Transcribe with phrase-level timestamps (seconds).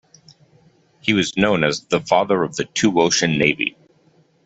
[1.01, 3.77] He was known as "The Father of the Two-Ocean Navy".